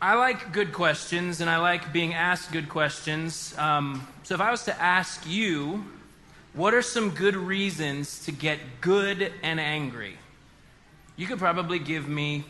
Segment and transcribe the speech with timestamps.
[0.00, 3.54] I like good questions and I like being asked good questions.
[3.56, 5.86] Um, so, if I was to ask you,
[6.52, 10.18] what are some good reasons to get good and angry?
[11.16, 12.44] You could probably give me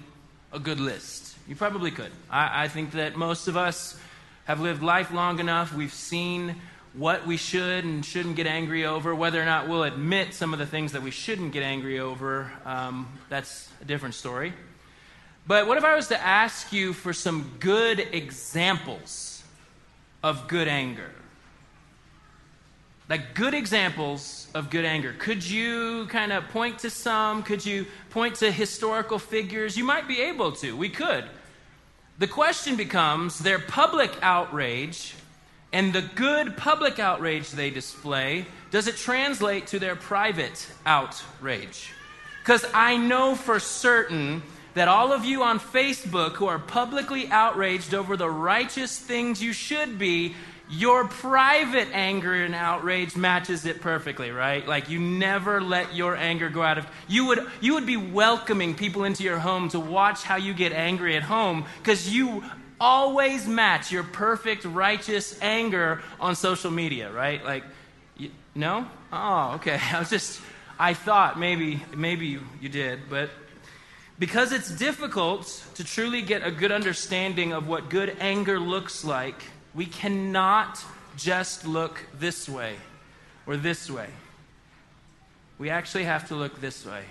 [0.52, 1.36] a good list.
[1.46, 2.10] You probably could.
[2.28, 3.96] I, I think that most of us
[4.46, 5.72] have lived life long enough.
[5.72, 6.56] We've seen
[6.94, 9.14] what we should and shouldn't get angry over.
[9.14, 12.50] Whether or not we'll admit some of the things that we shouldn't get angry over,
[12.64, 14.52] um, that's a different story.
[15.46, 19.44] But what if I was to ask you for some good examples
[20.22, 21.10] of good anger?
[23.08, 25.14] Like good examples of good anger.
[25.16, 27.44] Could you kind of point to some?
[27.44, 29.76] Could you point to historical figures?
[29.76, 30.76] You might be able to.
[30.76, 31.24] We could.
[32.18, 35.14] The question becomes their public outrage
[35.72, 41.92] and the good public outrage they display, does it translate to their private outrage?
[42.40, 44.42] Because I know for certain
[44.76, 49.54] that all of you on Facebook who are publicly outraged over the righteous things you
[49.54, 50.34] should be,
[50.68, 54.68] your private anger and outrage matches it perfectly, right?
[54.68, 58.74] Like you never let your anger go out of you would you would be welcoming
[58.74, 62.44] people into your home to watch how you get angry at home cuz you
[62.78, 67.42] always match your perfect righteous anger on social media, right?
[67.42, 67.64] Like
[68.18, 68.86] you, no?
[69.10, 69.80] Oh, okay.
[69.92, 70.38] I was just
[70.78, 73.30] I thought maybe maybe you, you did, but
[74.18, 79.42] because it's difficult to truly get a good understanding of what good anger looks like,
[79.74, 80.82] we cannot
[81.16, 82.76] just look this way
[83.46, 84.08] or this way.
[85.58, 87.04] We actually have to look this way.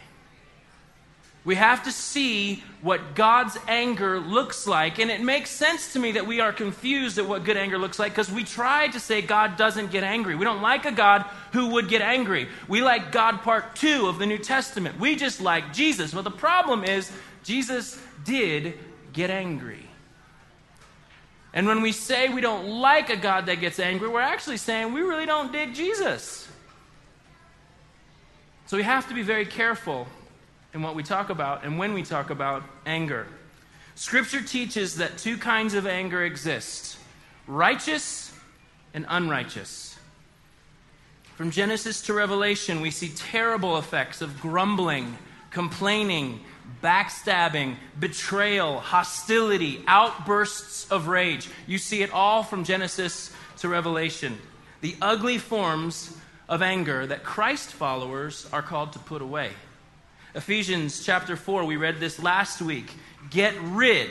[1.46, 4.98] We have to see what God's anger looks like.
[4.98, 8.00] And it makes sense to me that we are confused at what good anger looks
[8.00, 10.36] like because we try to say God doesn't get angry.
[10.36, 11.22] We don't like a God
[11.52, 12.50] who would get angry.
[12.68, 15.00] We like God part two of the New Testament.
[15.00, 16.16] We just like Jesus.
[16.16, 17.12] But the problem is,
[17.44, 18.74] Jesus did
[19.14, 19.86] get angry.
[21.54, 24.94] And when we say we don't like a God that gets angry, we're actually saying
[24.94, 26.48] we really don't dig Jesus.
[28.66, 30.08] So we have to be very careful
[30.76, 33.26] in what we talk about and when we talk about anger.
[33.96, 36.98] Scripture teaches that two kinds of anger exist
[37.48, 38.34] righteous
[38.94, 39.98] and unrighteous.
[41.38, 45.18] From Genesis to Revelation, we see terrible effects of grumbling,
[45.50, 46.42] complaining,
[46.84, 51.50] backstabbing, betrayal, hostility, outbursts of rage.
[51.68, 54.38] You see it all from Genesis to Revelation.
[54.82, 56.18] The ugly forms
[56.50, 59.52] of anger that Christ followers are called to put away.
[60.36, 62.92] Ephesians chapter 4, we read this last week.
[63.30, 64.10] Get rid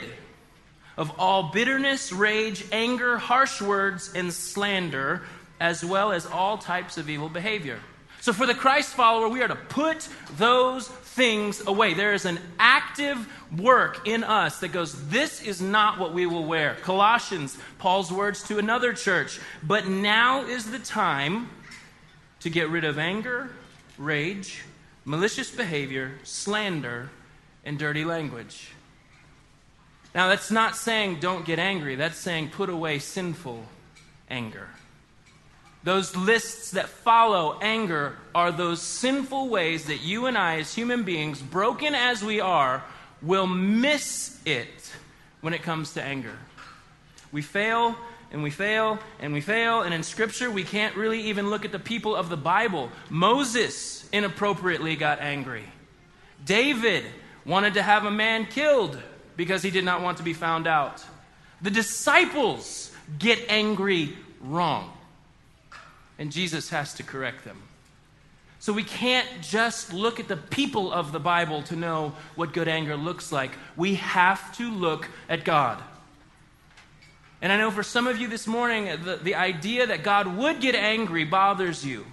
[0.97, 5.21] of all bitterness, rage, anger, harsh words, and slander,
[5.59, 7.79] as well as all types of evil behavior.
[8.21, 11.93] So, for the Christ follower, we are to put those things away.
[11.93, 16.45] There is an active work in us that goes, This is not what we will
[16.45, 16.75] wear.
[16.81, 19.39] Colossians, Paul's words to another church.
[19.61, 21.49] But now is the time
[22.39, 23.51] to get rid of anger,
[23.99, 24.63] rage,
[25.05, 27.09] malicious behavior, slander,
[27.63, 28.71] and dirty language.
[30.13, 33.65] Now, that's not saying don't get angry, that's saying put away sinful
[34.29, 34.67] anger.
[35.83, 41.03] Those lists that follow anger are those sinful ways that you and I, as human
[41.03, 42.83] beings, broken as we are,
[43.21, 44.91] will miss it
[45.41, 46.35] when it comes to anger.
[47.31, 47.95] We fail
[48.31, 51.71] and we fail and we fail, and in Scripture, we can't really even look at
[51.71, 52.89] the people of the Bible.
[53.11, 55.63] Moses inappropriately got angry.
[56.43, 57.05] David
[57.45, 58.97] wanted to have a man killed
[59.37, 61.03] because he did not want to be found out.
[61.61, 64.91] The disciples get angry wrong.
[66.17, 67.61] And Jesus has to correct them.
[68.59, 72.67] So we can't just look at the people of the Bible to know what good
[72.67, 73.51] anger looks like.
[73.75, 75.81] We have to look at God.
[77.41, 80.61] And I know for some of you this morning, the, the idea that God would
[80.61, 82.05] get angry bothers you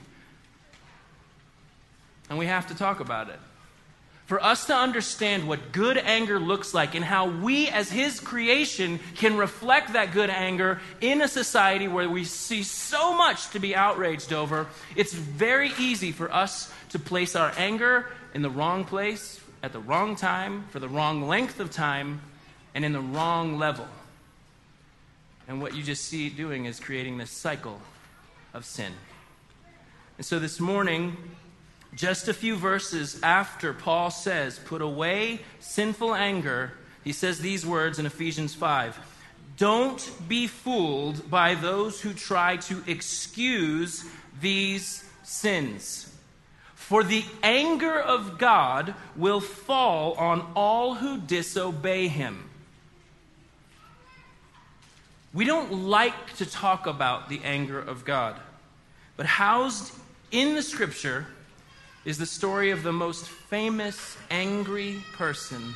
[2.33, 3.39] and we have to talk about it.
[4.25, 9.01] For us to understand what good anger looks like and how we, as His creation,
[9.17, 13.77] can reflect that good anger in a society where we see so much to be
[13.77, 19.39] outraged over, it's very easy for us to place our anger in the wrong place,
[19.63, 22.23] at the wrong time, for the wrong length of time,
[22.75, 23.87] and in the wrong level.
[25.47, 27.79] And what you just see doing is creating this cycle
[28.55, 28.95] of sin.
[30.17, 31.19] And so this morning,
[31.95, 36.73] just a few verses after Paul says, Put away sinful anger,
[37.05, 38.99] he says these words in Ephesians 5
[39.59, 44.05] Don't be fooled by those who try to excuse
[44.41, 46.09] these sins.
[46.75, 52.51] For the anger of God will fall on all who disobey him.
[55.33, 58.37] We don't like to talk about the anger of God.
[59.17, 59.95] But housed
[60.31, 61.27] in the scripture
[62.05, 65.75] is the story of the most famous angry person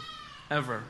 [0.50, 0.82] ever.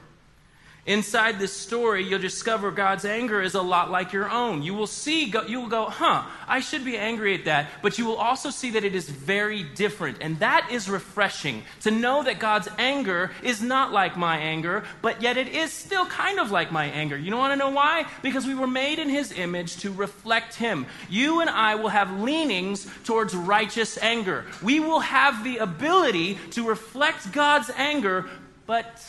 [0.87, 4.62] Inside this story, you'll discover God's anger is a lot like your own.
[4.62, 7.67] You will see, you will go, huh, I should be angry at that.
[7.83, 10.19] But you will also see that it is very different.
[10.21, 15.21] And that is refreshing to know that God's anger is not like my anger, but
[15.21, 17.17] yet it is still kind of like my anger.
[17.17, 18.06] You don't want to know why?
[18.23, 20.87] Because we were made in His image to reflect Him.
[21.11, 24.44] You and I will have leanings towards righteous anger.
[24.62, 28.31] We will have the ability to reflect God's anger,
[28.67, 29.03] but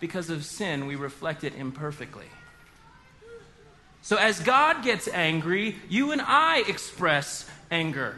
[0.00, 2.26] because of sin, we reflect it imperfectly.
[4.02, 8.16] So, as God gets angry, you and I express anger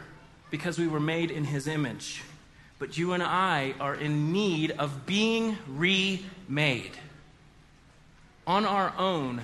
[0.49, 2.23] because we were made in His image.
[2.79, 6.91] But you and I are in need of being remade.
[8.47, 9.41] On our own,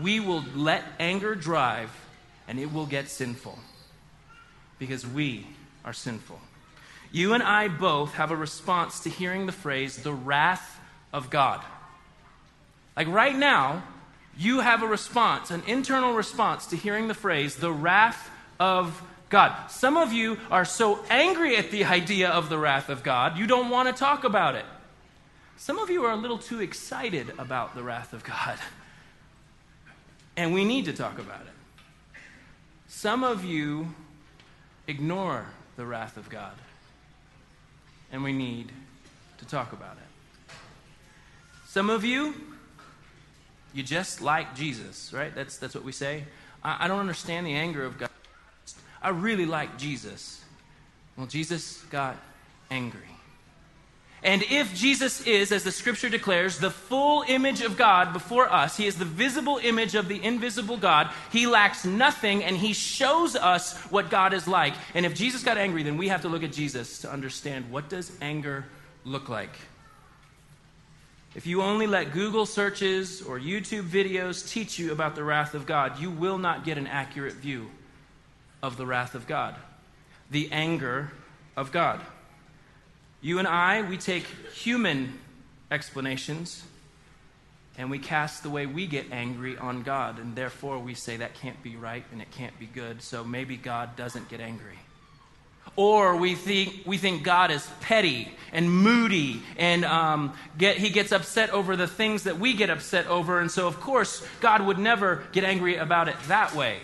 [0.00, 1.90] we will let anger drive
[2.48, 3.58] and it will get sinful
[4.78, 5.46] because we
[5.84, 6.40] are sinful.
[7.10, 10.71] You and I both have a response to hearing the phrase, the wrath
[11.12, 11.62] of God.
[12.96, 13.82] Like right now,
[14.36, 19.70] you have a response, an internal response to hearing the phrase, the wrath of God.
[19.70, 23.46] Some of you are so angry at the idea of the wrath of God, you
[23.46, 24.64] don't want to talk about it.
[25.56, 28.58] Some of you are a little too excited about the wrath of God,
[30.36, 32.20] and we need to talk about it.
[32.88, 33.94] Some of you
[34.86, 36.52] ignore the wrath of God,
[38.10, 38.72] and we need
[39.38, 40.11] to talk about it.
[41.72, 42.34] Some of you,
[43.72, 45.34] you just like Jesus, right?
[45.34, 46.24] That's, that's what we say.
[46.62, 48.10] I, I don't understand the anger of God.
[49.00, 50.44] I really like Jesus.
[51.16, 52.18] Well, Jesus got
[52.70, 53.08] angry.
[54.22, 58.76] And if Jesus is, as the scripture declares, the full image of God before us,
[58.76, 63.34] he is the visible image of the invisible God, he lacks nothing and he shows
[63.34, 64.74] us what God is like.
[64.92, 67.88] And if Jesus got angry, then we have to look at Jesus to understand what
[67.88, 68.66] does anger
[69.06, 69.56] look like?
[71.34, 75.64] If you only let Google searches or YouTube videos teach you about the wrath of
[75.64, 77.70] God, you will not get an accurate view
[78.62, 79.56] of the wrath of God,
[80.30, 81.10] the anger
[81.56, 82.00] of God.
[83.22, 85.18] You and I, we take human
[85.70, 86.64] explanations
[87.78, 91.34] and we cast the way we get angry on God, and therefore we say that
[91.34, 94.78] can't be right and it can't be good, so maybe God doesn't get angry.
[95.76, 101.12] Or we think, we think God is petty and moody and um, get, he gets
[101.12, 103.40] upset over the things that we get upset over.
[103.40, 106.78] And so, of course, God would never get angry about it that way.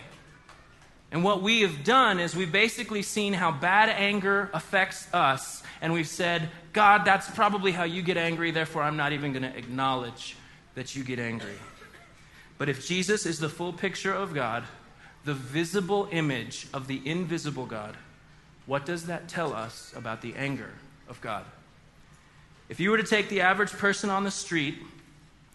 [1.10, 5.62] And what we have done is we've basically seen how bad anger affects us.
[5.80, 9.42] And we've said, God, that's probably how you get angry, therefore, I'm not even going
[9.42, 10.36] to acknowledge
[10.74, 11.54] that you get angry.
[12.58, 14.64] But if Jesus is the full picture of God,
[15.24, 17.96] the visible image of the invisible God,
[18.68, 20.70] what does that tell us about the anger
[21.08, 21.44] of God?
[22.68, 24.76] If you were to take the average person on the street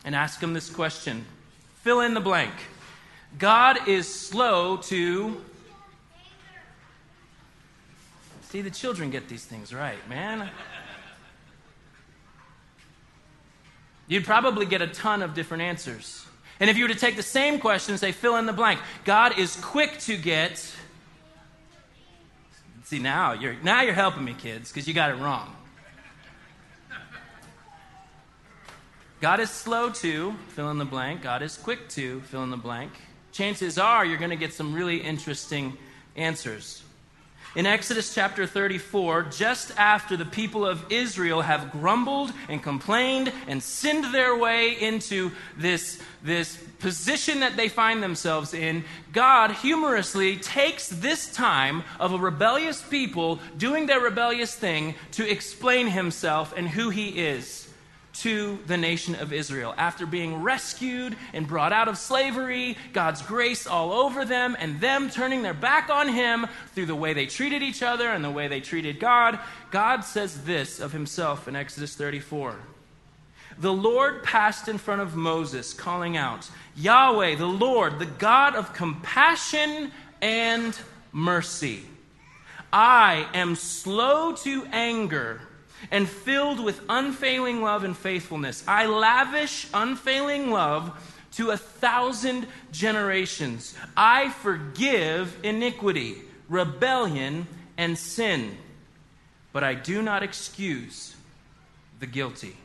[0.03, 1.23] and ask them this question,
[1.83, 2.51] fill in the blank.
[3.37, 5.39] God is slow to.
[8.49, 10.49] See, the children get these things right, man.
[14.07, 16.25] You'd probably get a ton of different answers.
[16.59, 18.79] And if you were to take the same question and say, fill in the blank,
[19.05, 20.73] God is quick to get
[22.93, 25.55] See, now you're, now you're helping me, kids, because you got it wrong.
[29.19, 31.23] God is slow to fill in the blank.
[31.23, 32.91] God is quick to fill in the blank.
[33.31, 35.75] Chances are you're going to get some really interesting
[36.15, 36.83] answers.
[37.55, 43.61] In Exodus chapter 34, just after the people of Israel have grumbled and complained and
[43.61, 50.89] sinned their way into this, this position that they find themselves in, God humorously takes
[50.89, 56.89] this time of a rebellious people doing their rebellious thing to explain himself and who
[56.89, 57.62] he is
[58.13, 59.73] to the nation of Israel.
[59.77, 65.09] After being rescued and brought out of slavery, God's grace all over them, and them
[65.09, 68.47] turning their back on Him through the way they treated each other and the way
[68.47, 69.39] they treated God,
[69.71, 72.55] God says this of Himself in Exodus 34.
[73.57, 78.73] The Lord passed in front of Moses, calling out, Yahweh, the Lord, the God of
[78.73, 79.91] compassion
[80.21, 80.77] and
[81.11, 81.83] mercy.
[82.71, 85.41] I am slow to anger
[85.91, 88.63] and filled with unfailing love and faithfulness.
[88.67, 90.91] I lavish unfailing love
[91.33, 93.75] to a thousand generations.
[93.97, 97.47] I forgive iniquity, rebellion,
[97.77, 98.57] and sin,
[99.51, 101.15] but I do not excuse
[101.99, 102.57] the guilty.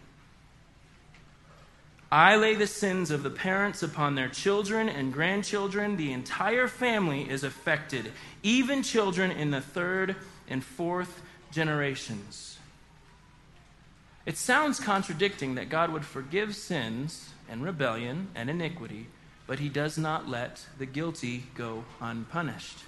[2.10, 5.96] I lay the sins of the parents upon their children and grandchildren.
[5.96, 10.16] The entire family is affected, even children in the third
[10.48, 11.20] and fourth
[11.50, 12.57] generations.
[14.28, 19.06] It sounds contradicting that God would forgive sins and rebellion and iniquity,
[19.46, 22.80] but he does not let the guilty go unpunished.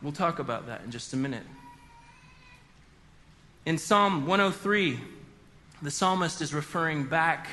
[0.00, 1.42] We'll talk about that in just a minute.
[3.66, 5.00] In Psalm 103,
[5.82, 7.48] the psalmist is referring back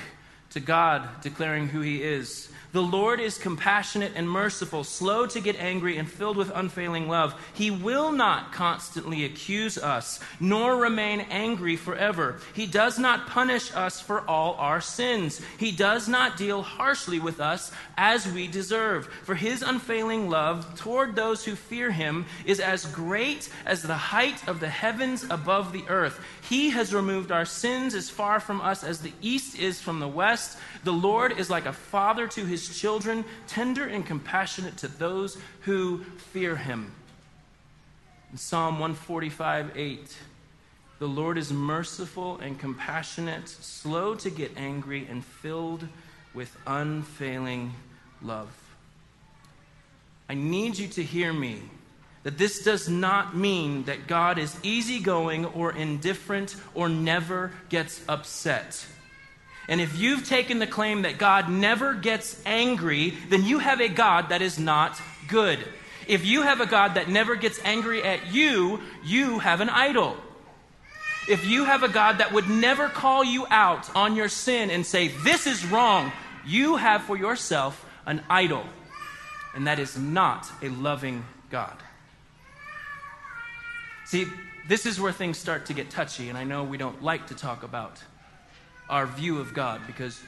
[0.52, 2.48] to God, declaring who he is.
[2.74, 7.34] The Lord is compassionate and merciful, slow to get angry, and filled with unfailing love.
[7.54, 12.40] He will not constantly accuse us, nor remain angry forever.
[12.54, 15.42] He does not punish us for all our sins.
[15.58, 19.08] He does not deal harshly with us as we deserve.
[19.24, 24.48] For his unfailing love toward those who fear him is as great as the height
[24.48, 26.20] of the heavens above the earth.
[26.42, 30.08] He has removed our sins as far from us as the east is from the
[30.08, 30.58] west.
[30.84, 36.04] The Lord is like a father to his children, tender and compassionate to those who
[36.32, 36.94] fear him.
[38.32, 40.18] In Psalm 145 8,
[41.00, 45.88] the Lord is merciful and compassionate, slow to get angry, and filled
[46.34, 47.74] with unfailing
[48.22, 48.50] love.
[50.30, 51.62] I need you to hear me
[52.24, 58.86] that this does not mean that God is easygoing or indifferent or never gets upset.
[59.68, 63.90] And if you've taken the claim that God never gets angry, then you have a
[63.90, 65.60] God that is not good.
[66.08, 70.16] If you have a God that never gets angry at you, you have an idol.
[71.28, 74.86] If you have a God that would never call you out on your sin and
[74.86, 76.14] say, This is wrong,
[76.46, 78.64] you have for yourself an idol.
[79.54, 81.76] And that is not a loving God.
[84.06, 84.28] See,
[84.70, 87.36] this is where things start to get touchy, and I know we don't like to
[87.36, 88.02] talk about
[88.90, 90.22] our view of God because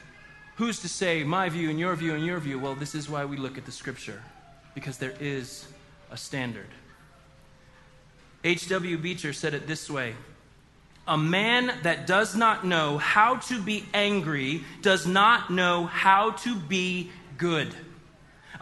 [0.56, 2.58] who's to say my view and your view and your view?
[2.58, 4.22] Well, this is why we look at the scripture
[4.74, 5.66] because there is
[6.10, 6.68] a standard.
[8.44, 8.98] H.W.
[8.98, 10.14] Beecher said it this way
[11.06, 16.54] A man that does not know how to be angry does not know how to
[16.54, 17.74] be good.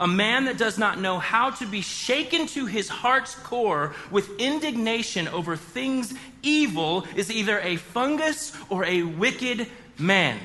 [0.00, 4.38] A man that does not know how to be shaken to his heart's core with
[4.38, 9.66] indignation over things evil is either a fungus or a wicked
[9.98, 10.38] man.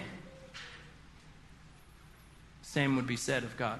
[2.61, 3.79] Same would be said of God.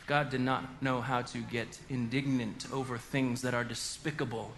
[0.00, 4.52] If God did not know how to get indignant over things that are despicable,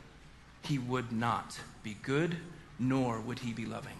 [0.62, 2.36] he would not be good,
[2.78, 3.96] nor would he be loving.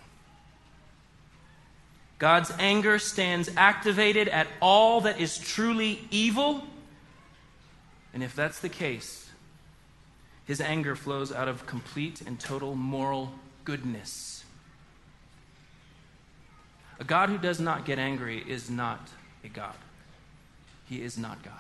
[2.19, 6.63] God's anger stands activated at all that is truly evil.
[8.15, 9.29] And if that's the case,
[10.45, 13.33] his anger flows out of complete and total moral
[13.65, 14.32] goodness.
[17.03, 19.09] A God who does not get angry is not
[19.43, 19.75] a God.
[20.89, 21.53] He is not God.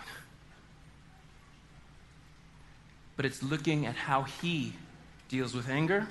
[3.17, 4.75] But it's looking at how He
[5.29, 6.07] deals with anger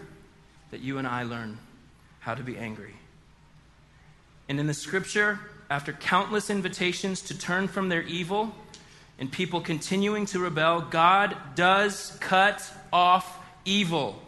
[0.72, 1.60] that you and I learn
[2.20, 2.96] how to be angry.
[4.50, 8.54] And in the scripture, after countless invitations to turn from their evil
[9.18, 14.21] and people continuing to rebel, God does cut off evil.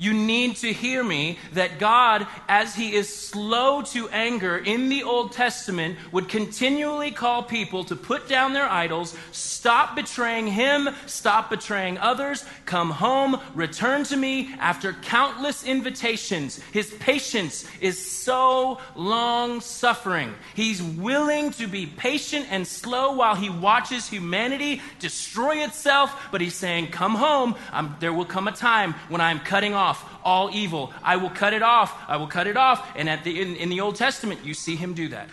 [0.00, 5.02] You need to hear me that God, as He is slow to anger in the
[5.02, 11.50] Old Testament, would continually call people to put down their idols, stop betraying Him, stop
[11.50, 16.58] betraying others, come home, return to me after countless invitations.
[16.72, 20.32] His patience is so long suffering.
[20.54, 26.54] He's willing to be patient and slow while He watches humanity destroy itself, but He's
[26.54, 27.54] saying, Come home.
[27.70, 30.92] I'm, there will come a time when I'm cutting off off all evil.
[31.02, 31.96] I will cut it off.
[32.08, 32.86] I will cut it off.
[32.96, 35.28] And at the, in, in the Old Testament, you see him do that.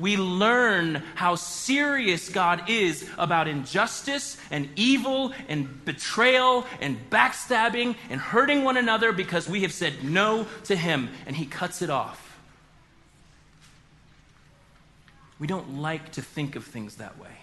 [0.00, 8.18] We learn how serious God is about injustice and evil and betrayal and backstabbing and
[8.18, 12.38] hurting one another because we have said no to Him and He cuts it off.
[15.38, 17.36] We don't like to think of things that way.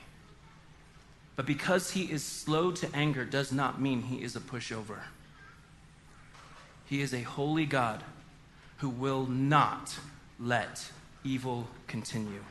[1.36, 5.02] But because He is slow to anger does not mean He is a pushover.
[6.88, 8.04] He is a holy God
[8.78, 9.98] who will not
[10.40, 10.90] let
[11.24, 12.44] evil continue.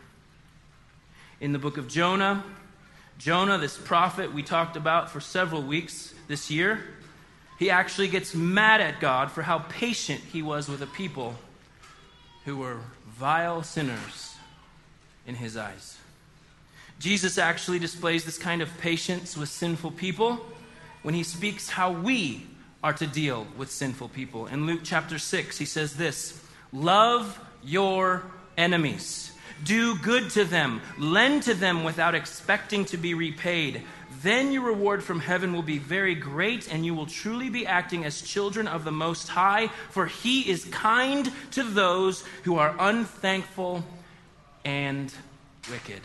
[1.41, 2.45] In the book of Jonah,
[3.19, 6.85] Jonah, this prophet we talked about for several weeks this year,
[7.59, 11.35] he actually gets mad at God for how patient he was with a people
[12.45, 12.79] who were
[13.09, 14.35] vile sinners
[15.27, 15.97] in his eyes.
[16.99, 20.45] Jesus actually displays this kind of patience with sinful people
[21.03, 22.47] when he speaks how we
[22.87, 24.47] are to deal with sinful people.
[24.47, 26.41] In Luke chapter 6, he says this
[26.73, 28.23] Love your
[28.57, 29.33] enemies.
[29.65, 30.81] Do good to them.
[30.97, 33.83] Lend to them without expecting to be repaid.
[34.23, 38.05] Then your reward from heaven will be very great, and you will truly be acting
[38.05, 43.85] as children of the Most High, for He is kind to those who are unthankful
[44.65, 45.13] and
[45.69, 46.03] wicked.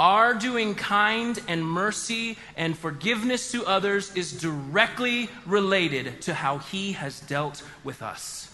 [0.00, 6.92] Our doing kind and mercy and forgiveness to others is directly related to how He
[6.92, 8.50] has dealt with us.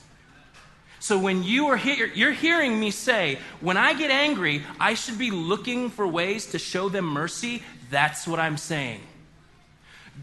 [0.99, 5.19] So when you are here, you're hearing me say, when I get angry, I should
[5.19, 7.63] be looking for ways to show them mercy.
[7.93, 9.03] That's what I'm saying.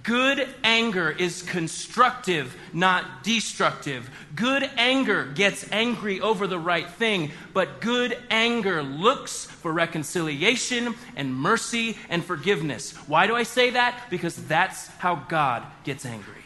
[0.03, 4.10] Good anger is constructive, not destructive.
[4.36, 11.34] Good anger gets angry over the right thing, but good anger looks for reconciliation and
[11.34, 12.91] mercy and forgiveness.
[13.08, 13.98] Why do I say that?
[14.10, 16.43] Because that's how God gets angry.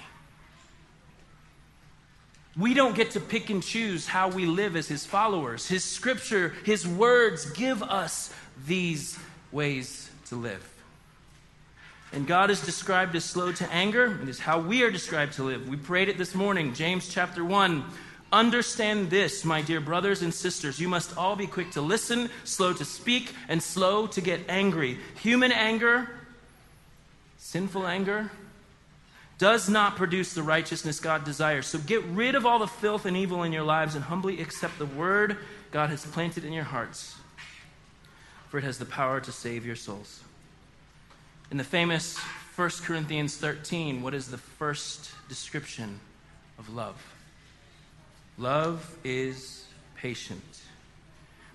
[2.55, 5.67] We don't get to pick and choose how we live as his followers.
[5.67, 8.31] His scripture, his words give us
[8.65, 9.17] these
[9.51, 10.63] ways to live.
[12.13, 14.19] And God is described as slow to anger.
[14.21, 15.67] It is how we are described to live.
[15.67, 17.83] We prayed it this morning, James chapter 1.
[18.31, 20.79] Understand this, my dear brothers and sisters.
[20.79, 24.97] You must all be quick to listen, slow to speak, and slow to get angry.
[25.21, 26.09] Human anger,
[27.37, 28.29] sinful anger,
[29.37, 31.67] does not produce the righteousness God desires.
[31.67, 34.77] So get rid of all the filth and evil in your lives and humbly accept
[34.77, 35.37] the word
[35.71, 37.15] God has planted in your hearts,
[38.49, 40.21] for it has the power to save your souls.
[41.49, 42.17] In the famous
[42.57, 45.99] 1 Corinthians 13, what is the first description
[46.57, 47.16] of love?
[48.37, 49.65] Love is
[49.95, 50.43] patient.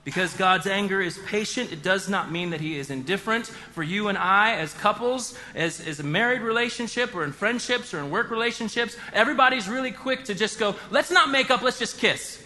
[0.05, 3.47] Because God's anger is patient, it does not mean that He is indifferent.
[3.47, 8.01] For you and I, as couples, as, as a married relationship, or in friendships, or
[8.01, 11.99] in work relationships, everybody's really quick to just go, let's not make up, let's just
[11.99, 12.43] kiss.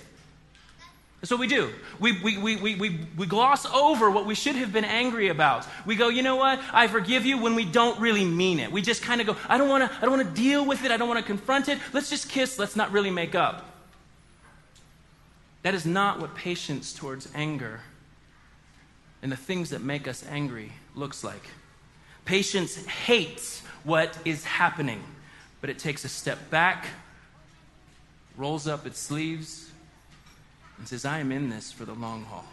[1.23, 1.73] That's what we do.
[1.99, 5.67] We, we, we, we, we, we gloss over what we should have been angry about.
[5.87, 6.61] We go, you know what?
[6.75, 8.71] I forgive you when we don't really mean it.
[8.71, 10.85] We just kind of go, I don't want to I don't want to deal with
[10.85, 10.91] it.
[10.91, 11.79] I don't want to confront it.
[11.95, 12.59] Let's just kiss.
[12.59, 13.76] Let's not really make up.
[15.67, 17.81] That is not what patience towards anger
[19.21, 21.43] and the things that make us angry looks like.
[22.25, 25.03] Patience hates what is happening,
[25.61, 26.87] but it takes a step back,
[28.37, 29.69] rolls up its sleeves,
[30.79, 32.47] and says, I am in this for the long haul.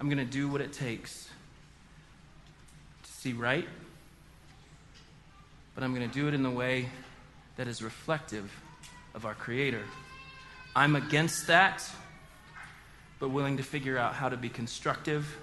[0.00, 1.28] I'm going to do what it takes
[3.02, 3.68] to see right,
[5.74, 6.88] but I'm going to do it in the way
[7.58, 8.50] that is reflective
[9.14, 9.82] of our Creator.
[10.74, 11.88] I'm against that,
[13.18, 15.36] but willing to figure out how to be constructive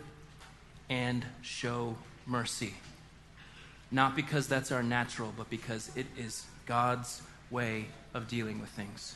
[0.90, 2.74] and show mercy.
[3.92, 9.16] Not because that's our natural, but because it is God's way of dealing with things.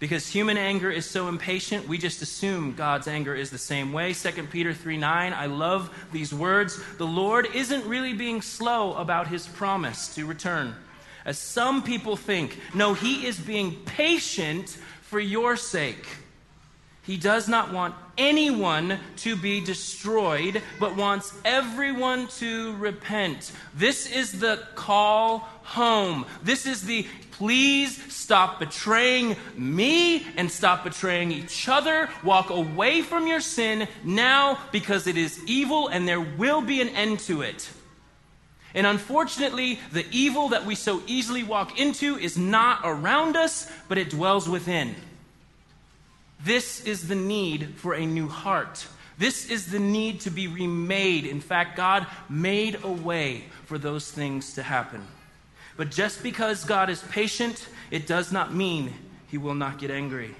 [0.00, 4.12] Because human anger is so impatient, we just assume God's anger is the same way.
[4.12, 6.80] 2 Peter 3 9, I love these words.
[6.98, 10.76] The Lord isn't really being slow about his promise to return,
[11.24, 12.58] as some people think.
[12.74, 16.06] No, he is being patient for your sake.
[17.02, 23.52] He does not want anyone to be destroyed, but wants everyone to repent.
[23.74, 26.26] This is the call home.
[26.42, 27.06] This is the
[27.38, 32.10] Please stop betraying me and stop betraying each other.
[32.24, 36.88] Walk away from your sin now because it is evil and there will be an
[36.88, 37.70] end to it.
[38.74, 43.98] And unfortunately, the evil that we so easily walk into is not around us, but
[43.98, 44.94] it dwells within.
[46.44, 48.86] This is the need for a new heart.
[49.16, 51.26] This is the need to be remade.
[51.26, 55.04] In fact, God made a way for those things to happen.
[55.76, 58.94] But just because God is patient, it does not mean
[59.28, 60.34] he will not get angry.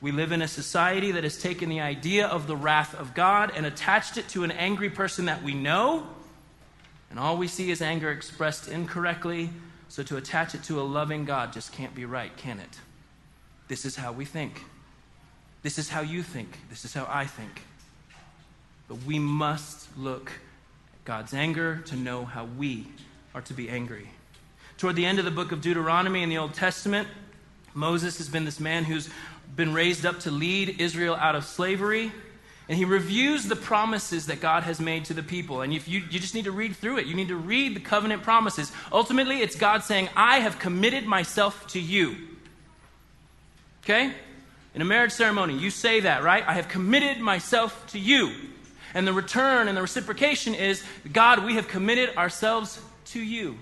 [0.00, 3.52] We live in a society that has taken the idea of the wrath of God
[3.56, 6.06] and attached it to an angry person that we know,
[7.14, 9.50] and all we see is anger expressed incorrectly.
[9.88, 12.80] So to attach it to a loving God just can't be right, can it?
[13.68, 14.64] This is how we think.
[15.62, 16.58] This is how you think.
[16.70, 17.62] This is how I think.
[18.88, 20.32] But we must look
[20.92, 22.88] at God's anger to know how we
[23.32, 24.08] are to be angry.
[24.76, 27.06] Toward the end of the book of Deuteronomy in the Old Testament,
[27.74, 29.08] Moses has been this man who's
[29.54, 32.10] been raised up to lead Israel out of slavery.
[32.68, 35.60] And he reviews the promises that God has made to the people.
[35.60, 37.80] And if you, you just need to read through it, you need to read the
[37.80, 38.72] covenant promises.
[38.90, 42.16] Ultimately, it's God saying, I have committed myself to you.
[43.84, 44.12] Okay?
[44.74, 46.42] In a marriage ceremony, you say that, right?
[46.46, 48.32] I have committed myself to you.
[48.94, 53.58] And the return and the reciprocation is God, we have committed ourselves to you.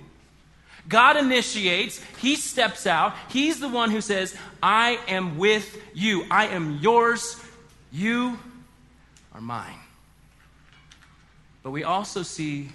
[0.89, 6.49] God initiates, He steps out, He's the one who says, I am with you, I
[6.49, 7.43] am yours,
[7.91, 8.39] you
[9.35, 9.79] are mine.
[11.63, 12.71] But we also see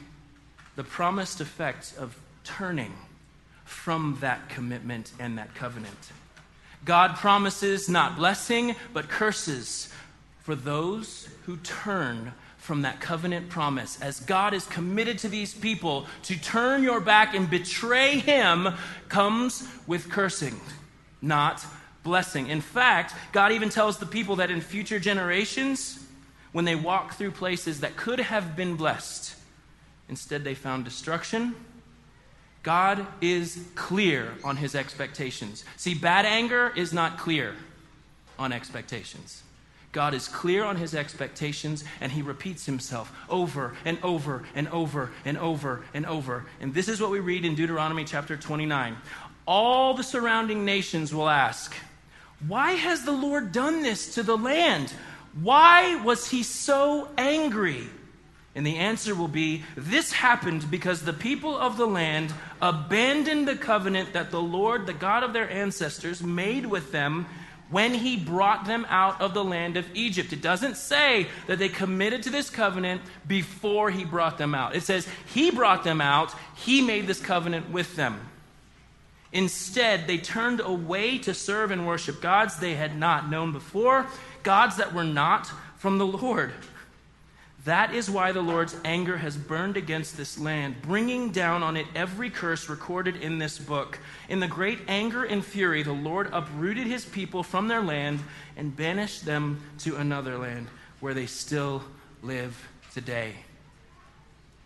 [0.75, 2.93] the promised effect of turning
[3.65, 6.11] from that commitment and that covenant.
[6.85, 9.91] God promises not blessing, but curses
[10.43, 13.99] for those who turn from that covenant promise.
[14.01, 18.69] As God is committed to these people, to turn your back and betray Him
[19.09, 20.59] comes with cursing,
[21.21, 21.65] not
[22.03, 22.47] blessing.
[22.47, 26.06] In fact, God even tells the people that in future generations,
[26.51, 29.35] when they walk through places that could have been blessed,
[30.09, 31.55] instead they found destruction.
[32.63, 35.63] God is clear on his expectations.
[35.77, 37.55] See, bad anger is not clear
[38.37, 39.43] on expectations.
[39.91, 45.11] God is clear on his expectations and he repeats himself over and over and over
[45.25, 46.45] and over and over.
[46.59, 48.97] And this is what we read in Deuteronomy chapter 29.
[49.47, 51.73] All the surrounding nations will ask,
[52.47, 54.93] Why has the Lord done this to the land?
[55.33, 57.87] Why was he so angry?
[58.55, 63.55] And the answer will be this happened because the people of the land abandoned the
[63.55, 67.27] covenant that the Lord, the God of their ancestors, made with them
[67.69, 70.33] when he brought them out of the land of Egypt.
[70.33, 74.75] It doesn't say that they committed to this covenant before he brought them out.
[74.75, 78.19] It says he brought them out, he made this covenant with them.
[79.33, 84.07] Instead, they turned away to serve and worship gods they had not known before
[84.47, 86.53] gods that were not from the Lord.
[87.65, 91.85] That is why the Lord's anger has burned against this land, bringing down on it
[91.93, 93.99] every curse recorded in this book.
[94.29, 98.21] In the great anger and fury, the Lord uprooted his people from their land
[98.55, 100.67] and banished them to another land
[101.01, 101.83] where they still
[102.23, 103.33] live today.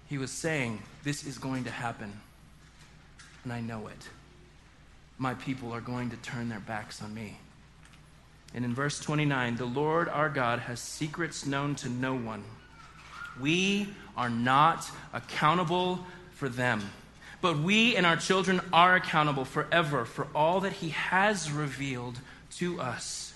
[0.09, 2.13] He was saying, This is going to happen,
[3.43, 4.09] and I know it.
[5.17, 7.39] My people are going to turn their backs on me.
[8.53, 12.43] And in verse 29, the Lord our God has secrets known to no one.
[13.39, 13.87] We
[14.17, 16.81] are not accountable for them.
[17.39, 22.19] But we and our children are accountable forever for all that He has revealed
[22.57, 23.33] to us,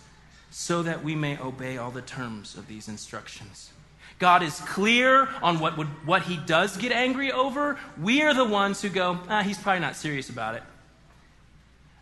[0.52, 3.72] so that we may obey all the terms of these instructions.
[4.20, 7.78] God is clear on what, would, what He does get angry over.
[8.00, 10.64] We are the ones who go, ah, He's probably not serious about it.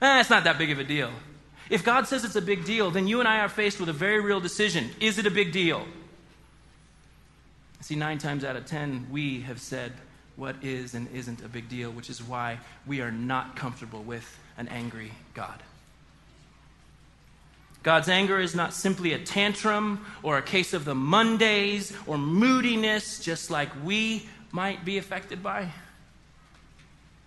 [0.01, 1.11] Ah, it's not that big of a deal.
[1.69, 3.93] If God says it's a big deal, then you and I are faced with a
[3.93, 4.89] very real decision.
[4.99, 5.85] Is it a big deal?
[7.81, 9.93] See, nine times out of ten, we have said
[10.35, 14.39] what is and isn't a big deal, which is why we are not comfortable with
[14.57, 15.61] an angry God.
[17.83, 23.19] God's anger is not simply a tantrum or a case of the Mondays or moodiness,
[23.19, 25.69] just like we might be affected by.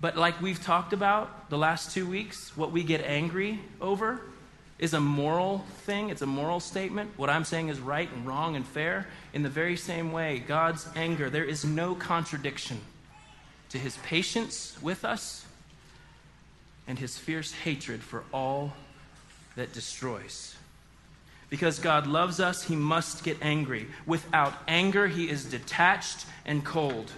[0.01, 4.21] But like we've talked about the last two weeks, what we get angry over
[4.79, 7.11] is a moral thing, it's a moral statement.
[7.17, 9.07] What I'm saying is right and wrong and fair.
[9.33, 12.81] In the very same way, God's anger, there is no contradiction
[13.71, 15.47] to his patience with us
[16.87, 18.75] and his fierce hatred for all
[19.57, 20.57] that destroys.
[21.49, 23.87] Because God loves us, he must get angry.
[24.05, 27.13] Without anger, he is detached and cold.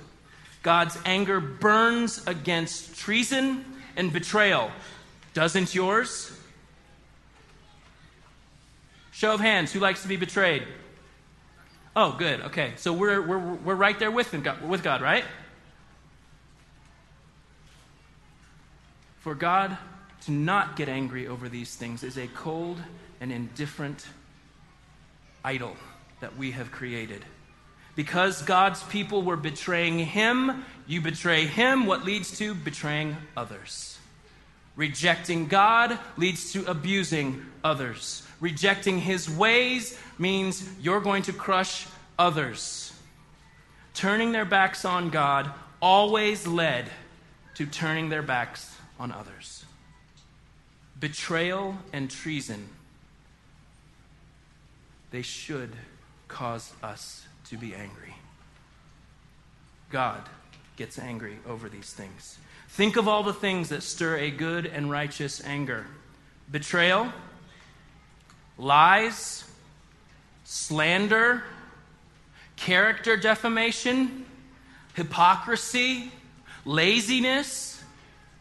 [0.68, 3.64] God's anger burns against treason
[3.96, 4.70] and betrayal.
[5.32, 6.30] Doesn't yours?
[9.10, 10.64] Show of hands, who likes to be betrayed?
[11.96, 12.42] Oh, good.
[12.42, 12.72] Okay.
[12.76, 15.24] So we're, we're, we're right there with, God, with God, right?
[19.20, 19.74] For God
[20.26, 22.76] to not get angry over these things is a cold
[23.22, 24.06] and indifferent
[25.42, 25.78] idol
[26.20, 27.24] that we have created.
[27.98, 33.98] Because God's people were betraying Him, you betray Him, what leads to betraying others.
[34.76, 38.22] Rejecting God leads to abusing others.
[38.38, 42.92] Rejecting his ways means you're going to crush others.
[43.94, 45.50] Turning their backs on God
[45.82, 46.88] always led
[47.56, 49.64] to turning their backs on others.
[51.00, 52.68] Betrayal and treason,
[55.10, 55.72] they should
[56.28, 58.14] cause us to be angry.
[59.90, 60.22] God
[60.76, 62.38] gets angry over these things.
[62.68, 65.86] Think of all the things that stir a good and righteous anger
[66.50, 67.12] betrayal,
[68.56, 69.44] lies,
[70.44, 71.42] slander,
[72.56, 74.24] character defamation,
[74.94, 76.10] hypocrisy,
[76.64, 77.77] laziness,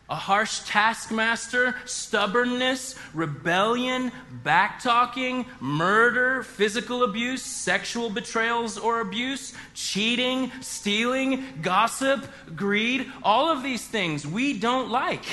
[0.10, 4.12] a harsh taskmaster, stubbornness, rebellion,
[4.44, 13.86] backtalking, murder, physical abuse, sexual betrayals or abuse, cheating, stealing, gossip, greed, all of these
[13.86, 15.26] things we don't like.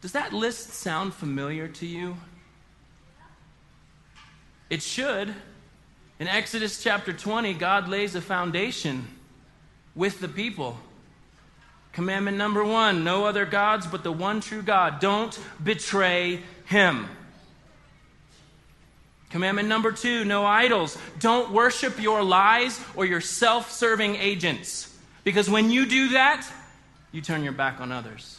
[0.00, 2.16] Does that list sound familiar to you?
[4.68, 5.32] It should.
[6.18, 9.06] In Exodus chapter 20, God lays a foundation
[9.94, 10.76] with the people.
[11.94, 15.00] Commandment number one no other gods but the one true God.
[15.00, 17.08] Don't betray him.
[19.30, 20.98] Commandment number two no idols.
[21.20, 24.92] Don't worship your lies or your self serving agents.
[25.22, 26.46] Because when you do that,
[27.12, 28.38] you turn your back on others.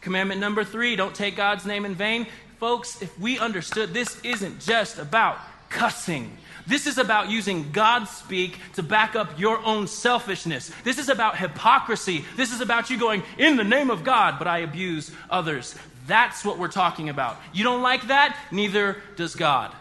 [0.00, 2.26] Commandment number three don't take God's name in vain.
[2.58, 8.58] Folks, if we understood this isn't just about cussing this is about using God speak
[8.74, 10.70] to back up your own selfishness.
[10.82, 12.24] This is about hypocrisy.
[12.36, 15.74] This is about you going, in the name of God, but I abuse others.
[16.06, 17.38] That's what we're talking about.
[17.52, 18.38] You don't like that?
[18.50, 19.72] Neither does God.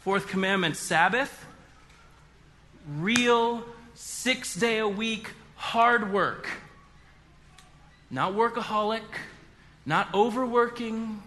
[0.00, 1.46] Fourth commandment Sabbath.
[2.98, 6.48] Real six day a week hard work.
[8.10, 9.02] Not workaholic,
[9.86, 11.22] not overworking,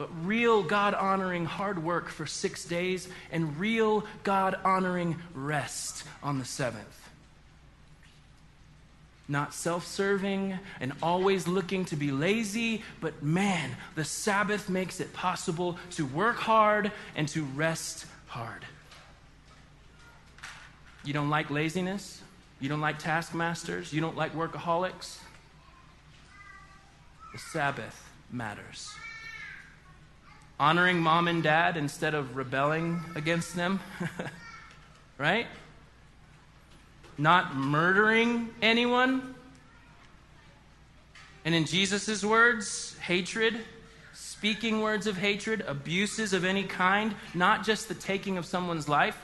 [0.00, 6.38] but real God honoring hard work for six days and real God honoring rest on
[6.38, 7.10] the seventh.
[9.28, 15.12] Not self serving and always looking to be lazy, but man, the Sabbath makes it
[15.12, 18.64] possible to work hard and to rest hard.
[21.04, 22.22] You don't like laziness?
[22.58, 23.92] You don't like taskmasters?
[23.92, 25.18] You don't like workaholics?
[27.34, 28.94] The Sabbath matters
[30.60, 33.80] honoring mom and dad instead of rebelling against them,
[35.18, 35.46] right?
[37.16, 39.34] Not murdering anyone.
[41.46, 43.58] And in Jesus' words, hatred,
[44.12, 49.18] speaking words of hatred, abuses of any kind, not just the taking of someone's life,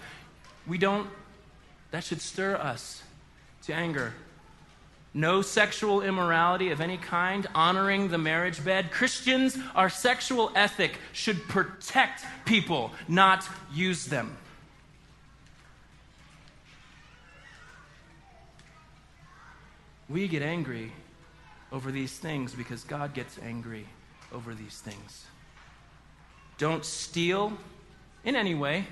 [0.66, 1.10] we don't,
[1.90, 3.02] that should stir us
[3.64, 4.14] to anger
[5.16, 8.90] no sexual immorality of any kind, honoring the marriage bed.
[8.90, 14.36] Christians, our sexual ethic should protect people, not use them.
[20.10, 20.92] We get angry
[21.72, 23.86] over these things because God gets angry
[24.32, 25.24] over these things.
[26.58, 27.54] Don't steal
[28.22, 28.86] in any way.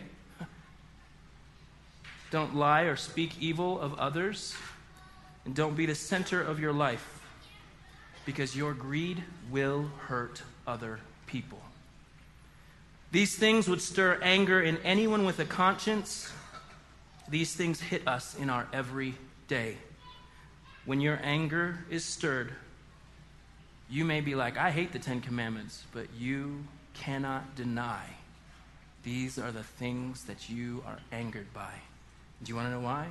[2.30, 4.54] Don't lie or speak evil of others.
[5.44, 7.20] And don't be the center of your life
[8.24, 11.61] because your greed will hurt other people.
[13.12, 16.33] These things would stir anger in anyone with a conscience.
[17.28, 19.76] These things hit us in our everyday.
[20.85, 22.52] When your anger is stirred,
[23.88, 28.04] you may be like, I hate the Ten Commandments, but you cannot deny
[29.04, 31.72] these are the things that you are angered by.
[32.42, 33.09] Do you want to know why?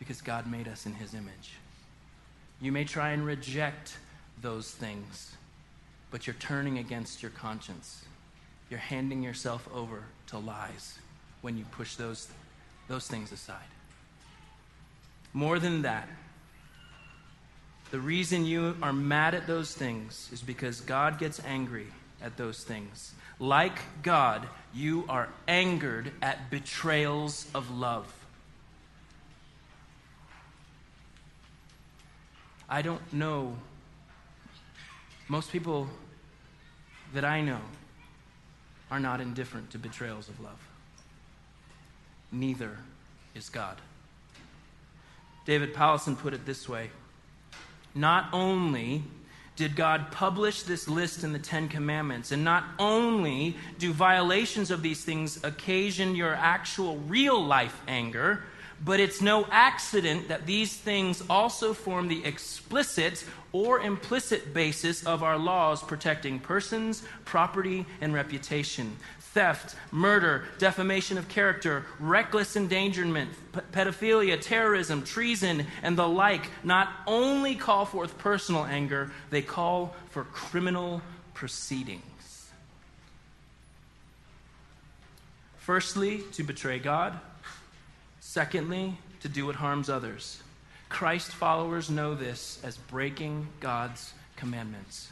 [0.00, 1.52] Because God made us in his image.
[2.60, 3.96] You may try and reject
[4.42, 5.36] those things,
[6.10, 8.04] but you're turning against your conscience.
[8.68, 10.98] You're handing yourself over to lies
[11.42, 12.28] when you push those,
[12.88, 13.58] those things aside.
[15.32, 16.08] More than that,
[17.90, 21.86] the reason you are mad at those things is because God gets angry
[22.22, 23.12] at those things.
[23.38, 28.12] Like God, you are angered at betrayals of love.
[32.70, 33.56] I don't know.
[35.28, 35.88] Most people
[37.12, 37.60] that I know
[38.90, 40.68] are not indifferent to betrayals of love.
[42.30, 42.78] Neither
[43.34, 43.76] is God.
[45.46, 46.90] David Powlison put it this way
[47.94, 49.02] Not only
[49.56, 54.80] did God publish this list in the Ten Commandments, and not only do violations of
[54.80, 58.44] these things occasion your actual real life anger,
[58.84, 65.22] but it's no accident that these things also form the explicit or implicit basis of
[65.22, 68.96] our laws protecting persons, property, and reputation.
[69.18, 76.88] Theft, murder, defamation of character, reckless endangerment, p- pedophilia, terrorism, treason, and the like not
[77.06, 81.00] only call forth personal anger, they call for criminal
[81.34, 82.02] proceedings.
[85.58, 87.20] Firstly, to betray God.
[88.30, 90.40] Secondly, to do what harms others.
[90.88, 95.10] Christ followers know this as breaking God's commandments.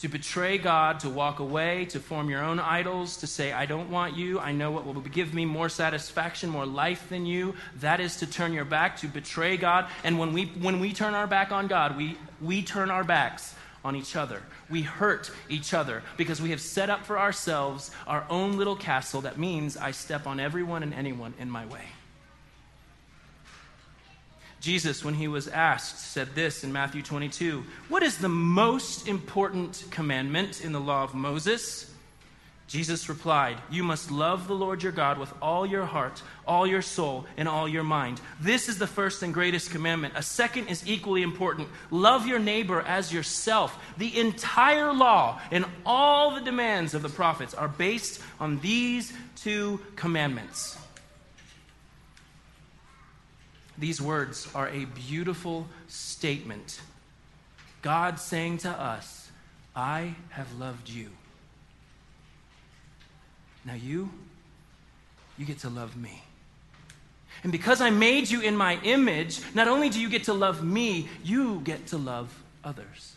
[0.00, 3.90] to betray God, to walk away, to form your own idols, to say, I don't
[3.90, 7.54] want you, I know what will give me more satisfaction, more life than you.
[7.76, 9.86] That is to turn your back, to betray God.
[10.04, 13.54] And when we, when we turn our back on God, we, we turn our backs
[13.84, 14.42] on each other.
[14.68, 19.22] We hurt each other because we have set up for ourselves our own little castle
[19.22, 21.84] that means I step on everyone and anyone in my way.
[24.60, 29.84] Jesus, when he was asked, said this in Matthew 22 What is the most important
[29.90, 31.89] commandment in the law of Moses?
[32.70, 36.82] Jesus replied, You must love the Lord your God with all your heart, all your
[36.82, 38.20] soul, and all your mind.
[38.40, 40.14] This is the first and greatest commandment.
[40.16, 43.76] A second is equally important love your neighbor as yourself.
[43.98, 49.80] The entire law and all the demands of the prophets are based on these two
[49.96, 50.78] commandments.
[53.78, 56.80] These words are a beautiful statement.
[57.82, 59.28] God saying to us,
[59.74, 61.10] I have loved you.
[63.64, 64.10] Now you,
[65.38, 66.22] you get to love me.
[67.42, 70.62] And because I made you in my image, not only do you get to love
[70.62, 73.14] me, you get to love others.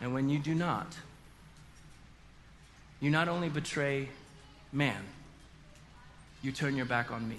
[0.00, 0.86] And when you do not,
[3.00, 4.08] you not only betray
[4.72, 5.02] man,
[6.42, 7.38] you turn your back on me.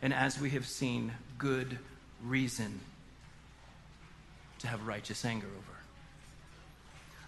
[0.00, 1.78] And as we have seen, good
[2.22, 2.80] reason
[4.60, 5.77] to have righteous anger over.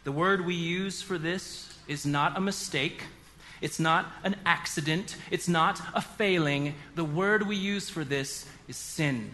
[0.05, 3.03] The word we use for this is not a mistake.
[3.61, 5.17] It's not an accident.
[5.31, 6.75] It's not a failing.
[6.95, 9.33] The word we use for this is sin.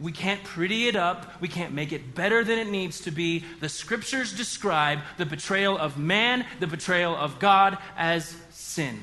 [0.00, 1.40] We can't pretty it up.
[1.42, 3.44] We can't make it better than it needs to be.
[3.60, 8.98] The scriptures describe the betrayal of man, the betrayal of God as sin.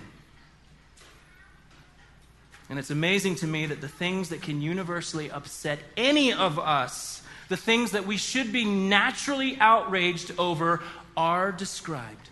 [2.69, 7.21] And it's amazing to me that the things that can universally upset any of us,
[7.49, 10.81] the things that we should be naturally outraged over,
[11.15, 12.29] are described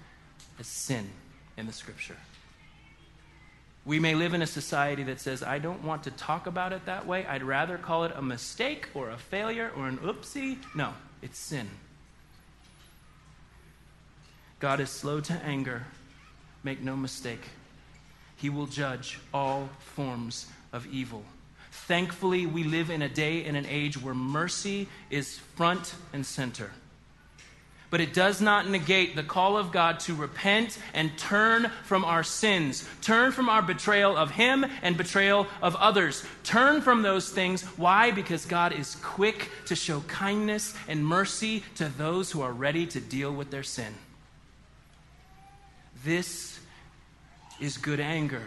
[0.59, 1.09] as sin
[1.57, 2.17] in the scripture.
[3.85, 6.85] We may live in a society that says, I don't want to talk about it
[6.85, 7.25] that way.
[7.25, 10.57] I'd rather call it a mistake or a failure or an oopsie.
[10.75, 11.69] No, it's sin.
[14.59, 15.85] God is slow to anger
[16.65, 17.43] Make no mistake,
[18.37, 21.23] he will judge all forms of evil.
[21.87, 26.71] Thankfully, we live in a day and an age where mercy is front and center.
[27.91, 32.23] But it does not negate the call of God to repent and turn from our
[32.23, 32.89] sins.
[33.01, 36.25] Turn from our betrayal of Him and betrayal of others.
[36.43, 37.61] Turn from those things.
[37.77, 38.09] Why?
[38.09, 42.99] Because God is quick to show kindness and mercy to those who are ready to
[42.99, 43.93] deal with their sin.
[46.03, 46.59] This
[47.59, 48.43] is good anger.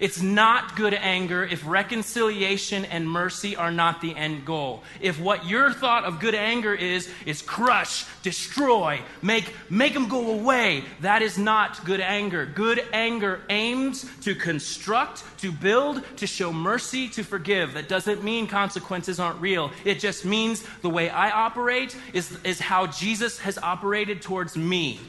[0.00, 4.82] It's not good anger if reconciliation and mercy are not the end goal.
[5.00, 10.32] If what your thought of good anger is, is crush, destroy, make, make them go
[10.32, 12.46] away, that is not good anger.
[12.46, 17.74] Good anger aims to construct, to build, to show mercy, to forgive.
[17.74, 19.72] That doesn't mean consequences aren't real.
[19.84, 25.00] It just means the way I operate is, is how Jesus has operated towards me.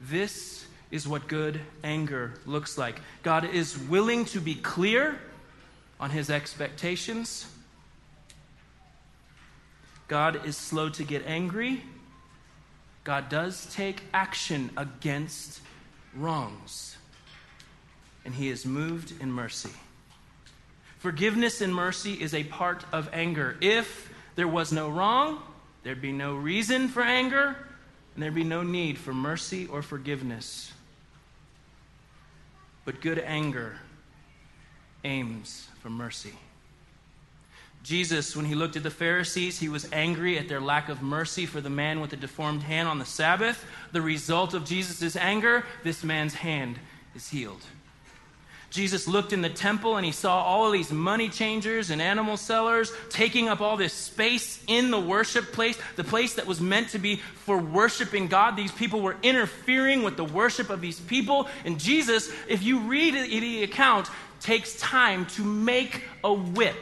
[0.00, 0.55] This
[0.96, 3.00] is what good anger looks like.
[3.22, 5.18] God is willing to be clear
[6.00, 7.46] on his expectations.
[10.08, 11.82] God is slow to get angry.
[13.04, 15.60] God does take action against
[16.14, 16.96] wrongs.
[18.24, 19.70] And he is moved in mercy.
[20.98, 23.56] Forgiveness and mercy is a part of anger.
[23.60, 25.40] If there was no wrong,
[25.84, 27.56] there'd be no reason for anger
[28.14, 30.72] and there'd be no need for mercy or forgiveness.
[32.86, 33.76] But good anger
[35.04, 36.32] aims for mercy.
[37.82, 41.46] Jesus, when he looked at the Pharisees, he was angry at their lack of mercy
[41.46, 43.64] for the man with the deformed hand on the Sabbath.
[43.92, 46.78] The result of Jesus' anger, this man's hand
[47.14, 47.62] is healed.
[48.70, 52.92] Jesus looked in the temple and he saw all these money changers and animal sellers
[53.08, 56.98] taking up all this space in the worship place, the place that was meant to
[56.98, 58.56] be for worshiping God.
[58.56, 61.48] These people were interfering with the worship of these people.
[61.64, 64.08] And Jesus, if you read the account,
[64.40, 66.76] takes time to make a whip.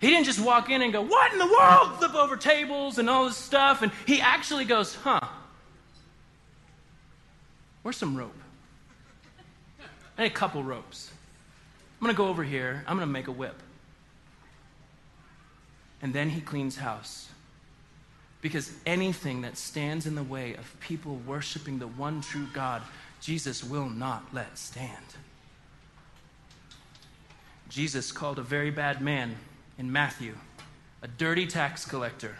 [0.00, 1.96] He didn't just walk in and go, What in the world?
[1.98, 3.82] Flip over tables and all this stuff.
[3.82, 5.20] And he actually goes, Huh,
[7.82, 8.34] Where's some rope?
[10.16, 11.10] I need a couple ropes.
[12.00, 12.84] I'm going to go over here.
[12.86, 13.60] I'm going to make a whip.
[16.00, 17.28] And then he cleans house.
[18.40, 22.82] Because anything that stands in the way of people worshiping the one true God,
[23.20, 24.96] Jesus will not let stand.
[27.68, 29.36] Jesus called a very bad man
[29.78, 30.34] in Matthew
[31.02, 32.36] a dirty tax collector,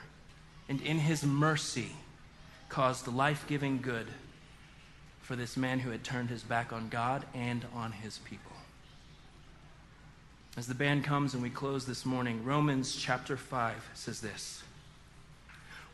[0.69, 1.91] and in his mercy
[2.69, 4.07] caused life giving good
[5.23, 8.53] for this man who had turned his back on God and on his people.
[10.57, 14.63] As the band comes and we close this morning, Romans chapter 5 says this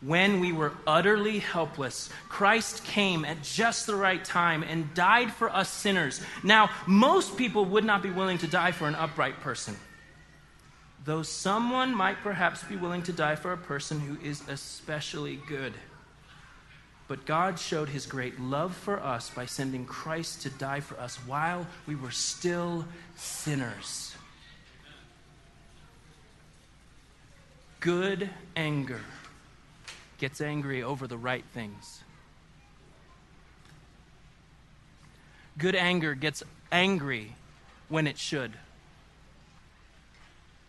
[0.00, 5.48] When we were utterly helpless, Christ came at just the right time and died for
[5.50, 6.20] us sinners.
[6.42, 9.76] Now, most people would not be willing to die for an upright person,
[11.04, 15.74] though someone might perhaps be willing to die for a person who is especially good.
[17.08, 21.16] But God showed his great love for us by sending Christ to die for us
[21.16, 22.84] while we were still
[23.16, 24.14] sinners.
[27.80, 29.00] Good anger
[30.18, 32.02] gets angry over the right things.
[35.56, 37.34] Good anger gets angry
[37.88, 38.52] when it should.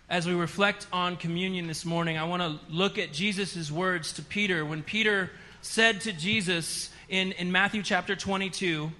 [0.09, 4.23] As we reflect on communion this morning, I want to look at Jesus' words to
[4.23, 5.29] Peter when Peter
[5.61, 8.91] said to Jesus in, in Matthew chapter 22,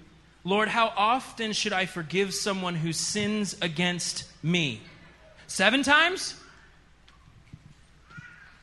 [0.44, 4.80] Lord, how often should I forgive someone who sins against me?
[5.46, 6.34] Seven times?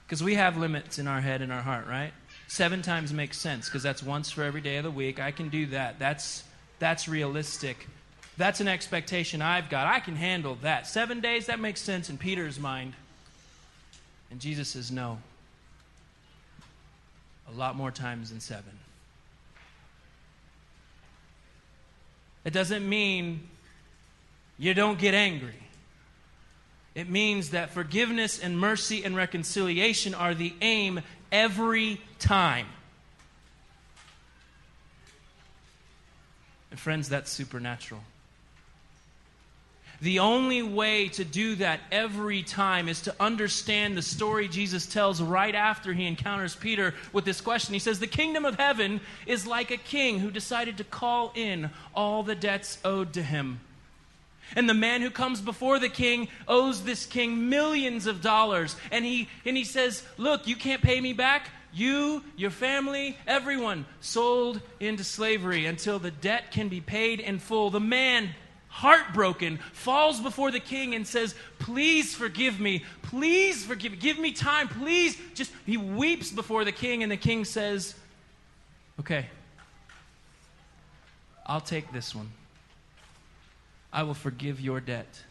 [0.05, 2.13] Because we have limits in our head and our heart, right?
[2.47, 5.19] Seven times makes sense because that's once for every day of the week.
[5.19, 5.99] I can do that.
[5.99, 6.43] That's,
[6.79, 7.87] that's realistic.
[8.37, 9.87] That's an expectation I've got.
[9.87, 10.87] I can handle that.
[10.87, 12.93] Seven days, that makes sense in Peter's mind.
[14.31, 15.19] And Jesus says, no.
[17.49, 18.77] A lot more times than seven.
[22.43, 23.47] It doesn't mean
[24.57, 25.53] you don't get angry.
[26.95, 32.67] It means that forgiveness and mercy and reconciliation are the aim every time.
[36.71, 38.01] And friends, that's supernatural.
[40.01, 45.21] The only way to do that every time is to understand the story Jesus tells
[45.21, 47.73] right after he encounters Peter with this question.
[47.73, 51.71] He says, The kingdom of heaven is like a king who decided to call in
[51.95, 53.59] all the debts owed to him.
[54.55, 58.75] And the man who comes before the king owes this king millions of dollars.
[58.91, 61.49] And he, and he says, Look, you can't pay me back.
[61.73, 67.69] You, your family, everyone sold into slavery until the debt can be paid in full.
[67.69, 68.29] The man,
[68.77, 72.85] heartbroken, falls before the king and says, Please forgive me.
[73.01, 73.97] Please forgive me.
[73.97, 74.67] Give me time.
[74.67, 75.17] Please.
[75.33, 77.95] Just, he weeps before the king, and the king says,
[78.99, 79.25] Okay,
[81.45, 82.29] I'll take this one.
[83.91, 85.23] I will forgive your debt.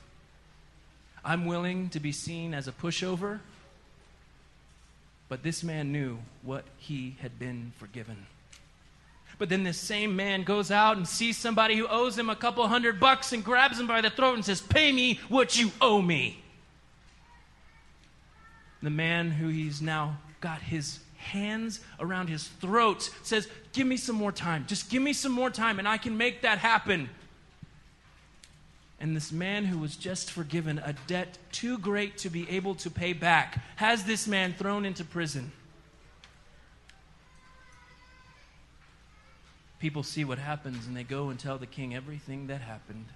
[1.24, 3.38] I'm willing to be seen as a pushover,
[5.28, 8.26] but this man knew what he had been forgiven.
[9.39, 12.66] But then this same man goes out and sees somebody who owes him a couple
[12.68, 16.01] hundred bucks and grabs him by the throat and says, Pay me what you owe
[16.01, 16.43] me.
[18.82, 24.16] The man who he's now got his hands around his throat says, Give me some
[24.16, 24.64] more time.
[24.66, 27.11] Just give me some more time and I can make that happen.
[28.99, 32.91] And this man who was just forgiven a debt too great to be able to
[32.91, 35.53] pay back has this man thrown into prison.
[39.79, 43.07] People see what happens and they go and tell the king everything that happened.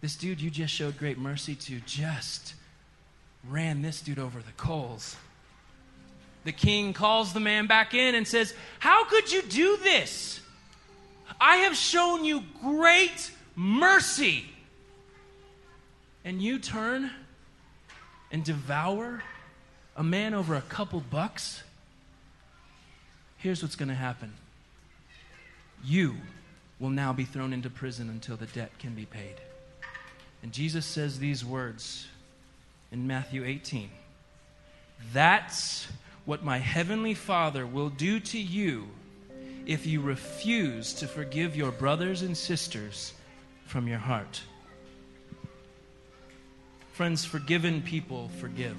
[0.00, 2.54] This dude you just showed great mercy to just
[3.48, 5.16] ran this dude over the coals.
[6.44, 10.40] The king calls the man back in and says, How could you do this?
[11.40, 14.46] I have shown you great mercy.
[16.24, 17.10] And you turn
[18.30, 19.22] and devour
[19.96, 21.62] a man over a couple bucks?
[23.36, 24.32] Here's what's going to happen
[25.84, 26.16] you
[26.78, 29.34] will now be thrown into prison until the debt can be paid.
[30.42, 32.06] And Jesus says these words
[32.90, 33.90] in Matthew 18
[35.12, 35.86] That's
[36.24, 38.88] what my heavenly Father will do to you
[39.66, 43.14] if you refuse to forgive your brothers and sisters
[43.66, 44.40] from your heart.
[46.92, 48.76] Friends, forgiven people forgive.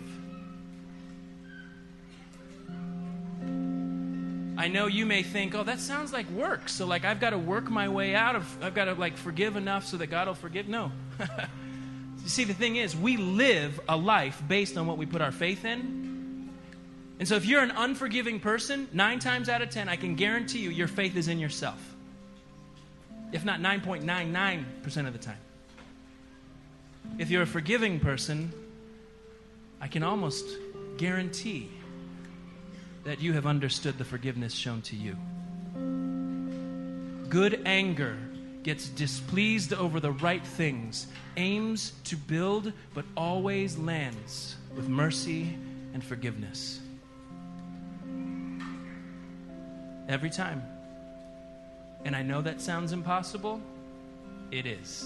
[4.58, 6.70] I know you may think, oh, that sounds like work.
[6.70, 9.56] So, like, I've got to work my way out of, I've got to, like, forgive
[9.56, 10.68] enough so that God will forgive.
[10.68, 10.92] No.
[11.20, 11.26] you
[12.28, 15.66] see, the thing is, we live a life based on what we put our faith
[15.66, 16.52] in.
[17.20, 20.60] And so, if you're an unforgiving person, nine times out of ten, I can guarantee
[20.60, 21.94] you your faith is in yourself
[23.34, 25.38] if not 9.99% of the time.
[27.18, 28.54] If you're a forgiving person,
[29.82, 30.46] I can almost
[30.98, 31.70] guarantee
[33.04, 35.18] that you have understood the forgiveness shown to you.
[37.30, 38.18] Good anger
[38.64, 45.58] gets displeased over the right things, aims to build, but always lands with mercy
[45.94, 46.80] and forgiveness.
[50.08, 50.64] Every time.
[52.06, 53.62] And I know that sounds impossible.
[54.52, 55.06] It is.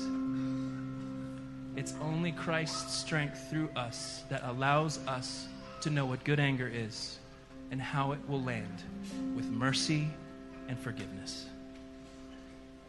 [1.76, 5.48] It's only Christ's strength through us that allows us
[5.82, 7.20] to know what good anger is
[7.72, 8.84] and how it will land
[9.36, 10.08] with mercy
[10.68, 11.46] and forgiveness.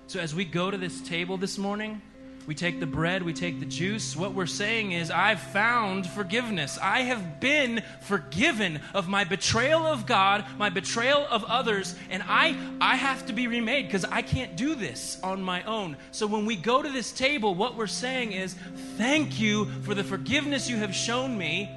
[0.06, 2.00] So, as we go to this table this morning,
[2.48, 4.16] we take the bread, we take the juice.
[4.16, 6.78] What we're saying is, I've found forgiveness.
[6.80, 12.56] I have been forgiven of my betrayal of God, my betrayal of others, and I,
[12.80, 15.98] I have to be remade because I can't do this on my own.
[16.10, 18.56] So when we go to this table, what we're saying is,
[18.96, 21.70] Thank you for the forgiveness you have shown me.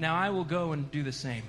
[0.00, 1.44] Now I will go and do the same.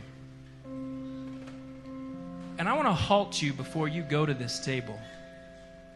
[2.60, 5.00] And I want to halt you before you go to this table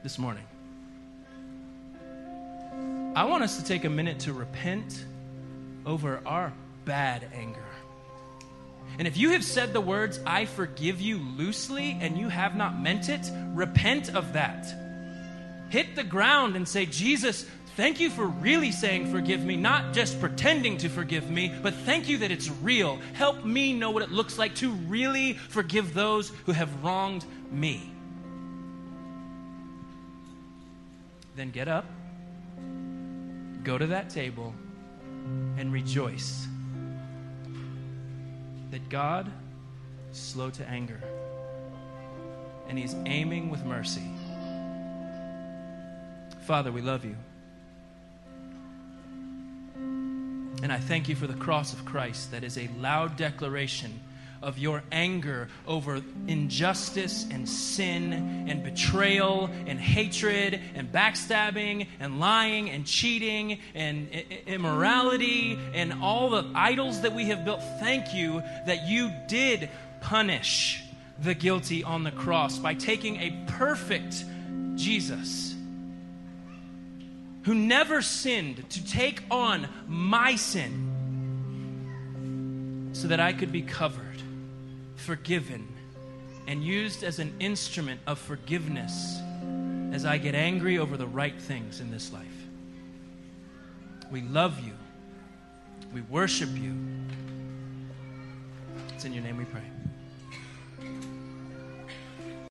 [0.01, 0.45] this morning.
[3.18, 5.03] I want us to take a minute to repent
[5.86, 6.53] over our
[6.86, 7.66] bad anger.
[8.97, 12.80] And if you have said the words, I forgive you loosely, and you have not
[12.80, 14.74] meant it, repent of that.
[15.70, 17.45] Hit the ground and say, Jesus,
[17.76, 22.08] thank you for really saying forgive me, not just pretending to forgive me, but thank
[22.08, 23.00] you that it's real.
[23.14, 27.90] Help me know what it looks like to really forgive those who have wronged me.
[31.36, 31.86] Then get up
[33.64, 34.54] go to that table
[35.58, 36.48] and rejoice
[38.72, 39.32] that God
[40.12, 41.02] is slow to anger
[42.68, 44.04] and He's aiming with mercy.
[46.46, 47.16] Father, we love you.
[50.64, 53.99] And I thank you for the cross of Christ that is a loud declaration
[54.41, 62.70] of your anger over injustice and sin and betrayal and hatred and backstabbing and lying
[62.70, 64.09] and cheating and
[64.47, 67.61] immorality and all the idols that we have built.
[67.82, 70.82] Thank you that you did punish
[71.20, 74.24] the guilty on the cross by taking a perfect
[74.76, 75.53] Jesus
[77.44, 80.89] who never sinned to take on my sin
[82.94, 84.22] so that I could be covered
[84.96, 85.68] forgiven
[86.48, 89.20] and used as an instrument of forgiveness
[89.91, 92.26] as I get angry over the right things in this life.
[94.12, 94.74] We love you.
[95.94, 96.76] We worship you.
[98.94, 99.73] It's in your name we pray.